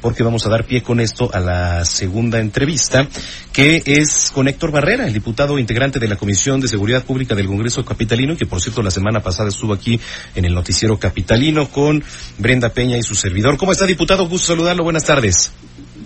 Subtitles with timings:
[0.00, 3.08] Porque vamos a dar pie con esto a la segunda entrevista,
[3.52, 7.46] que es con Héctor Barrera, el diputado integrante de la Comisión de Seguridad Pública del
[7.46, 9.98] Congreso Capitalino, que por cierto la semana pasada estuvo aquí
[10.34, 12.02] en el noticiero Capitalino con
[12.38, 13.56] Brenda Peña y su servidor.
[13.56, 14.28] ¿Cómo está, diputado?
[14.28, 14.84] Gusto saludarlo.
[14.84, 15.52] Buenas tardes.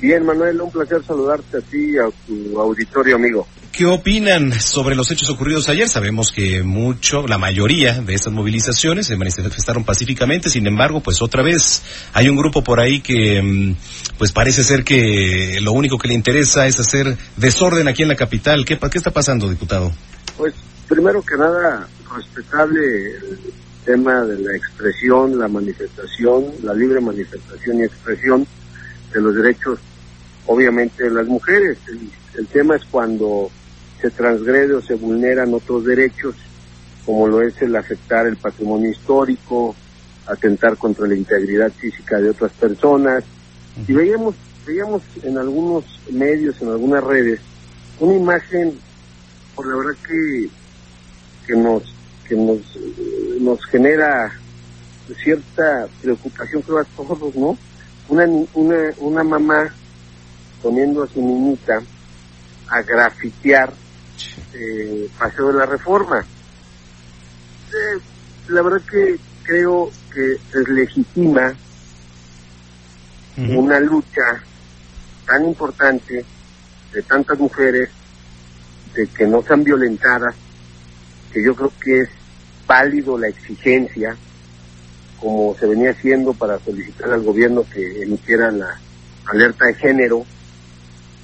[0.00, 3.46] Bien, Manuel, un placer saludarte a ti y a tu auditorio amigo.
[3.72, 5.88] ¿Qué opinan sobre los hechos ocurridos ayer?
[5.88, 11.42] Sabemos que mucho, la mayoría de estas movilizaciones se manifestaron pacíficamente, sin embargo, pues otra
[11.42, 11.82] vez
[12.12, 13.76] hay un grupo por ahí que mm,
[14.18, 18.16] pues parece ser que lo único que le interesa es hacer desorden aquí en la
[18.16, 18.64] capital.
[18.64, 19.92] ¿Qué, qué está pasando, diputado?
[20.36, 20.54] Pues
[20.88, 23.38] primero que nada, respetable el
[23.84, 28.46] tema de la expresión, la manifestación, la libre manifestación y expresión
[29.12, 29.78] de los derechos,
[30.46, 31.78] obviamente, de las mujeres.
[31.88, 33.50] El, el tema es cuando
[34.00, 36.34] se transgrede o se vulneran otros derechos,
[37.04, 39.74] como lo es el afectar el patrimonio histórico,
[40.26, 43.24] atentar contra la integridad física de otras personas.
[43.86, 44.34] Y veíamos,
[44.66, 47.40] veíamos en algunos medios, en algunas redes,
[48.00, 48.78] una imagen,
[49.54, 50.48] por la verdad que,
[51.46, 51.82] que nos,
[52.28, 52.60] que nos,
[53.40, 54.32] nos genera
[55.22, 57.56] cierta preocupación, creo a todos, ¿no?
[58.08, 59.74] Una, una, una mamá
[60.62, 61.82] poniendo a su niñita
[62.68, 63.72] a grafitear
[64.54, 66.20] eh, Paseo de la Reforma.
[66.20, 68.00] Eh,
[68.48, 71.54] la verdad que creo que deslegitima
[73.36, 74.42] una lucha
[75.26, 76.24] tan importante
[76.92, 77.90] de tantas mujeres,
[78.94, 80.34] de que no sean violentadas,
[81.32, 82.08] que yo creo que es
[82.66, 84.16] válido la exigencia,
[85.20, 88.78] como se venía haciendo para solicitar al gobierno que emitiera la
[89.26, 90.24] alerta de género,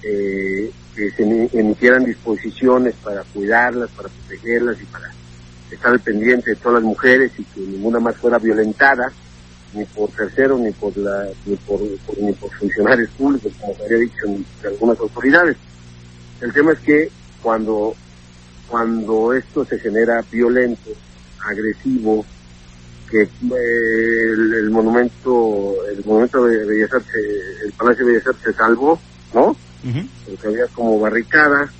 [0.03, 1.22] eh, que se
[1.58, 5.10] emitieran disposiciones para cuidarlas, para protegerlas y para
[5.70, 9.10] estar al pendiente de todas las mujeres y que ninguna más fuera violentada,
[9.75, 11.81] ni por terceros, ni por la, ni por,
[12.20, 15.56] ni por funcionarios públicos, como se había dicho en, algunas autoridades.
[16.41, 17.10] El tema es que
[17.42, 17.94] cuando,
[18.69, 20.91] cuando esto se genera violento,
[21.44, 22.25] agresivo,
[23.12, 27.14] que eh, el, monumento, el monumento de Bellas Artes,
[27.62, 28.98] el Palacio de Bellas Artes se salvó,
[29.34, 29.54] ¿no?
[30.26, 31.70] porque había como barricada,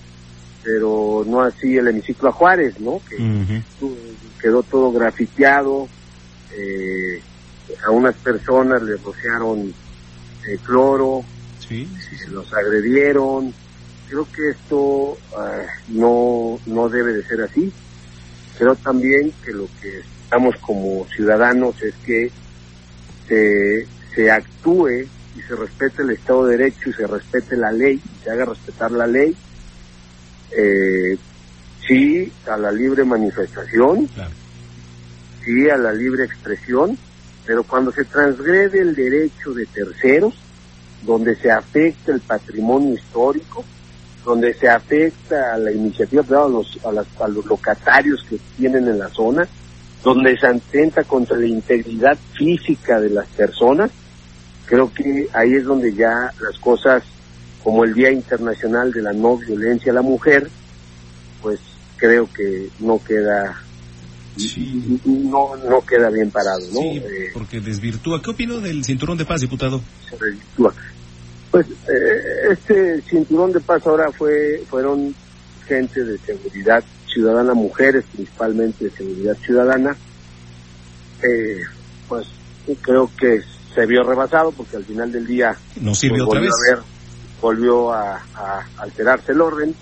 [0.63, 3.01] pero no así el hemiciclo a Juárez, ¿no?
[3.09, 3.63] Que
[4.41, 5.89] quedó todo grafiteado,
[6.55, 7.23] eh,
[7.87, 9.73] a unas personas le rociaron
[10.47, 11.25] eh, cloro,
[11.67, 11.89] sí,
[12.31, 13.55] los agredieron.
[14.09, 17.73] Creo que esto ah, no, no debe de ser así.
[18.59, 22.31] Creo también que lo que estamos como ciudadanos es que
[23.29, 25.03] se, se actúe
[25.37, 28.93] y se respete el Estado de Derecho y se respete la ley, se haga respetar
[28.93, 29.37] la ley,
[30.57, 31.19] eh,
[31.87, 34.09] sí a la libre manifestación,
[35.45, 36.97] sí a la libre expresión,
[37.45, 40.33] pero cuando se transgrede el derecho de terceros,
[41.03, 43.67] donde se afecta el patrimonio histórico,
[44.25, 48.89] donde se afecta a la iniciativa privada, a los, a, a los locatarios que tienen
[48.89, 49.47] en la zona,
[50.03, 53.91] donde se atenta contra la integridad física de las personas,
[54.67, 57.03] creo que ahí es donde ya las cosas,
[57.63, 60.51] como el Día Internacional de la No Violencia a la Mujer,
[61.41, 61.61] pues
[61.97, 63.63] creo que no queda
[65.05, 66.81] no no queda bien parado, ¿no?
[66.81, 68.23] Sí, eh, porque desvirtúa.
[68.23, 69.83] ¿Qué opino del cinturón de paz, diputado?
[70.09, 70.75] Se desvirtúa.
[71.51, 75.15] Pues eh, este cinturón de paz ahora fue fueron
[75.67, 79.97] gente de seguridad ciudadana, mujeres principalmente de seguridad ciudadana.
[81.23, 81.63] Eh,
[82.09, 82.27] pues
[82.81, 83.41] creo que
[83.75, 86.51] se vio rebasado porque al final del día no sirvió pues, otra vez.
[86.51, 86.85] A ver,
[87.41, 89.75] volvió a, a, alterarse el orden,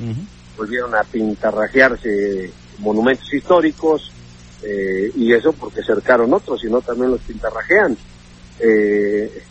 [0.56, 4.12] volvieron a pintarrajearse monumentos históricos
[4.62, 7.96] eh, y eso porque cercaron otros, sino también los pintarrajean.
[8.58, 9.42] Eh,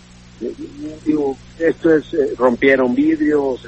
[1.05, 3.65] digo, esto es, eh, rompieron vidrios,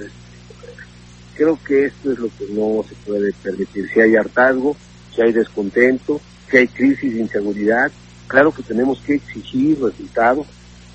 [1.35, 3.89] creo que esto es lo que no se puede permitir.
[3.93, 4.75] Si hay hartazgo,
[5.13, 7.91] si hay descontento, si hay crisis de inseguridad,
[8.27, 10.47] claro que tenemos que exigir resultados,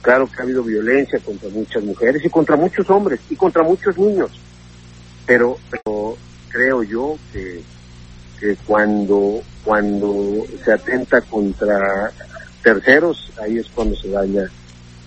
[0.07, 3.99] Claro que ha habido violencia contra muchas mujeres y contra muchos hombres y contra muchos
[3.99, 4.31] niños.
[5.27, 6.17] Pero, pero
[6.49, 7.61] creo yo que,
[8.39, 12.13] que cuando, cuando se atenta contra
[12.63, 14.49] terceros, ahí es cuando se daña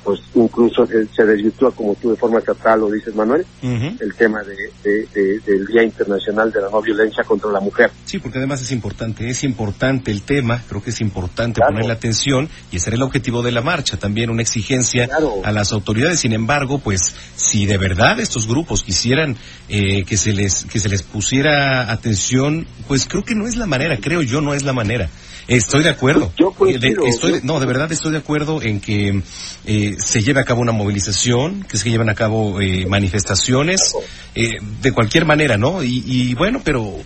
[0.04, 5.08] pues incluso se, desvirtúa como tú de forma estatal lo dices Manuel, el tema de,
[5.46, 7.92] del Día Internacional de la No Violencia contra la Mujer.
[8.06, 11.94] Sí, porque además es importante, es importante el tema, creo que es importante poner la
[11.94, 15.10] atención y ese era el objetivo de la marcha, también una exigencia
[15.44, 16.20] a las autoridades.
[16.20, 19.36] Sin embargo, pues si de verdad estos grupos quisieran
[19.68, 23.66] eh, que se les que se les pusiera atención, pues creo que no es la
[23.66, 25.10] manera, creo yo no es la manera.
[25.50, 26.32] Estoy de acuerdo.
[26.38, 26.54] Yo
[27.06, 29.24] estoy, no, de verdad estoy de acuerdo en que
[29.66, 33.94] eh, se lleve a cabo una movilización, que se lleven a cabo eh, manifestaciones,
[34.36, 35.84] eh, de cualquier manera, ¿no?
[35.84, 36.98] Y, y bueno, pero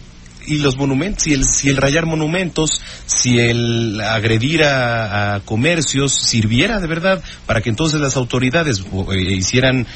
[0.45, 6.13] y los monumentos, si el, si el rayar monumentos, si el agredir a, a comercios
[6.13, 8.83] sirviera de verdad para que entonces las autoridades
[9.29, 9.88] hicieran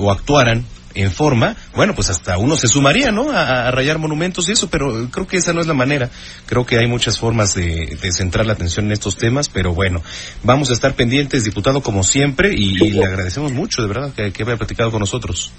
[0.00, 0.64] o actuaran
[0.94, 3.30] en forma, bueno, pues hasta uno se sumaría, ¿no?
[3.30, 6.10] A, rayar monumentos y eso, pero creo que esa no es la manera.
[6.46, 10.02] Creo que hay muchas formas de, centrar la atención en estos temas, pero bueno,
[10.42, 14.42] vamos a estar pendientes, diputado, como siempre, y, le agradecemos mucho, de verdad, que, que
[14.42, 15.52] haya platicado con nosotros.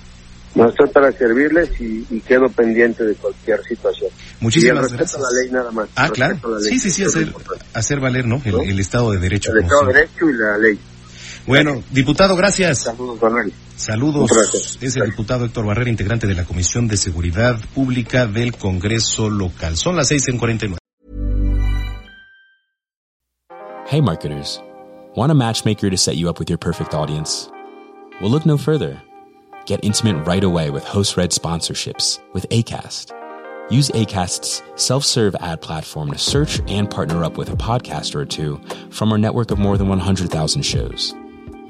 [0.53, 4.09] No estoy para servirles y, quedo pendiente de cualquier situación.
[4.41, 5.15] Muchísimas gracias.
[5.15, 5.89] a la ley nada más.
[5.95, 6.37] Ah, claro.
[6.59, 7.33] Sí, sí, sí, hacer,
[7.73, 8.41] hacer valer, ¿no?
[8.43, 9.51] El, Estado de Derecho.
[9.51, 10.79] El Estado de Derecho y la ley.
[11.47, 12.83] Bueno, diputado, gracias.
[12.83, 13.53] Saludos, Manuel.
[13.75, 14.29] Saludos.
[14.79, 19.75] Es el diputado Héctor Barrera, integrante de la Comisión de Seguridad Pública del Congreso Local.
[19.75, 20.77] Son las seis en 49.
[23.87, 24.61] Hey, marketers.
[25.15, 27.49] Want a matchmaker to set you up with your perfect audience?
[28.21, 29.01] Well, look no further.
[29.65, 33.11] Get intimate right away with host Red sponsorships with ACAST.
[33.69, 38.25] Use ACAST's self serve ad platform to search and partner up with a podcaster or
[38.25, 38.61] two
[38.91, 41.13] from our network of more than 100,000 shows.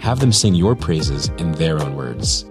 [0.02, 2.44] Have them sing your praises in their own words.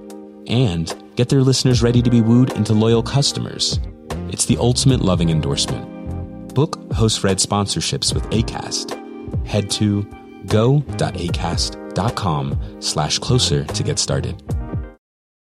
[0.47, 3.81] And get their listeners ready to be wooed into loyal customers.
[4.29, 6.55] It's the ultimate loving endorsement.
[6.55, 8.95] Book host read sponsorships with ACAST.
[9.49, 10.05] Head to
[10.47, 11.01] go.acast.com
[12.81, 14.41] slash closer to get started.